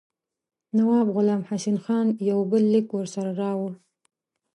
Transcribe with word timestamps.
نواب 0.75 1.07
غلام 1.15 1.41
حسین 1.49 1.77
خان 1.83 2.07
یو 2.29 2.39
بل 2.51 2.63
لیک 2.73 2.87
ورسره 2.93 3.31
راوړ. 3.41 3.71